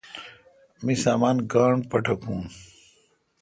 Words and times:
می 0.83 0.93
سامان 1.03 1.37
گاݨڈ 1.51 1.79
پٹکون۔ 1.89 2.41